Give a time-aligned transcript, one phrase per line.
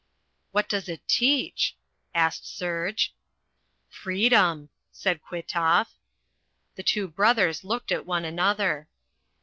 [0.51, 1.77] "What does it teach?"
[2.15, 3.13] asked Serge.
[3.87, 5.93] "Freedom!" said Kwitoff.
[6.73, 8.87] The two brothers looked at one another.